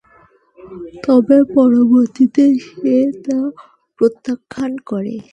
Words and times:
তবে 1.03 1.37
পরবর্তীতে 1.55 2.43
সে 2.65 2.95
তা 3.23 3.37
প্রত্যাখ্যান 3.99 4.71
করে। 4.89 5.15